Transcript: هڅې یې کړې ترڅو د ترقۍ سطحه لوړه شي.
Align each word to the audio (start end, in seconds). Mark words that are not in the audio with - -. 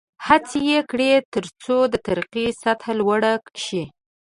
هڅې 0.27 0.59
یې 0.69 0.79
کړې 0.91 1.11
ترڅو 1.33 1.77
د 1.91 1.95
ترقۍ 2.05 2.47
سطحه 2.61 2.93
لوړه 2.99 3.31
شي. 3.65 3.83